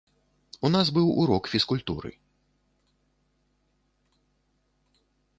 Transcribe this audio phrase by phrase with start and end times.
[0.67, 2.11] У нас быў урок фізкультуры.